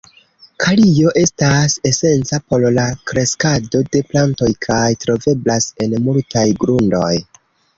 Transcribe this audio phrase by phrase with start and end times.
[0.61, 7.17] Kalio estas esenca por la kreskado de plantoj kaj troveblas en multaj grundoj.